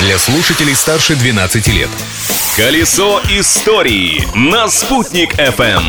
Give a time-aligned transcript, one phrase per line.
[0.00, 1.88] для слушателей старше 12 лет.
[2.56, 5.82] Колесо истории на «Спутник FM.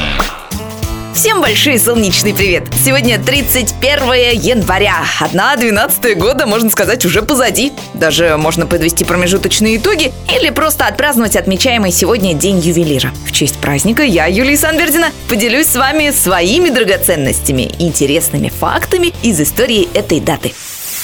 [1.14, 2.65] Всем большой солнечный привет!
[2.85, 5.04] Сегодня 31 января.
[5.20, 7.73] Одна 12 года, можно сказать, уже позади.
[7.96, 13.12] Даже можно подвести промежуточные итоги или просто отпраздновать отмечаемый сегодня День ювелира.
[13.26, 19.89] В честь праздника я, Юлия Санбердина, поделюсь с вами своими драгоценностями, интересными фактами из истории
[19.95, 20.53] этой даты.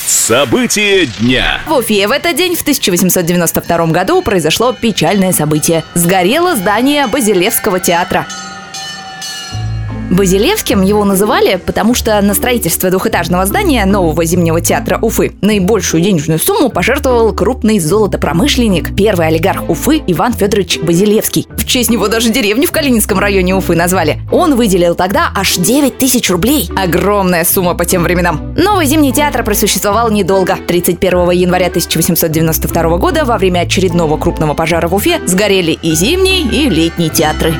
[0.05, 1.61] События дня.
[1.65, 5.86] В Уфе в этот день в 1892 году произошло печальное событие.
[5.93, 8.28] Сгорело здание Базилевского театра.
[10.13, 16.39] Базилевским его называли, потому что на строительство двухэтажного здания нового зимнего театра Уфы наибольшую денежную
[16.39, 21.47] сумму пожертвовал крупный золотопромышленник, первый олигарх Уфы Иван Федорович Базилевский.
[21.57, 24.21] В честь него даже деревню в Калининском районе Уфы назвали.
[24.31, 26.69] Он выделил тогда аж 9 тысяч рублей.
[26.75, 28.53] Огромная сумма по тем временам.
[28.55, 30.57] Новый зимний театр просуществовал недолго.
[30.67, 36.70] 31 января 1892 года во время очередного крупного пожара в Уфе сгорели и зимний, и
[36.70, 37.55] летний театры.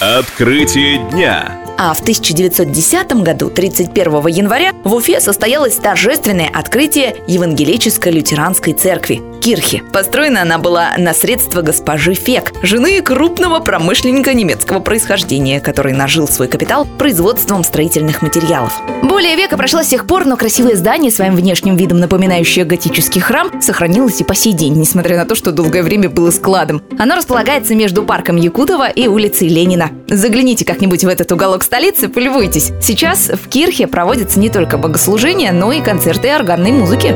[0.00, 1.59] Открытие дня.
[1.82, 9.82] А в 1910 году, 31 января, в Уфе состоялось торжественное открытие Евангелической лютеранской церкви Кирхи.
[9.90, 16.48] Построена она была на средства госпожи Фек, жены крупного промышленника немецкого происхождения, который нажил свой
[16.48, 18.78] капитал производством строительных материалов.
[19.02, 23.62] Более века прошло с тех пор, но красивое здание, своим внешним видом напоминающее готический храм,
[23.62, 26.82] сохранилось и по сей день, несмотря на то, что долгое время было складом.
[26.98, 29.90] Оно располагается между парком Якутова и улицей Ленина.
[30.08, 32.72] Загляните как-нибудь в этот уголок столицы, полюбуйтесь.
[32.82, 37.14] Сейчас в Кирхе проводятся не только богослужения, но и концерты органной музыки.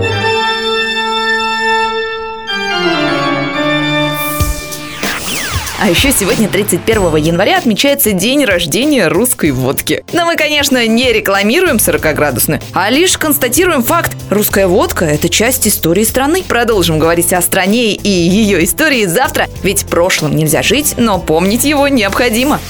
[5.84, 10.02] А еще сегодня, 31 января, отмечается день рождения русской водки.
[10.14, 14.16] Но мы, конечно, не рекламируем 40-градусную, а лишь констатируем факт.
[14.30, 16.42] Русская водка– это часть истории страны.
[16.42, 21.86] Продолжим говорить о стране и ее истории завтра, ведь прошлым нельзя жить, но помнить его
[21.88, 22.60] необходимо.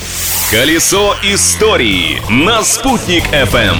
[0.50, 3.76] Колесо истории на «Спутник FM.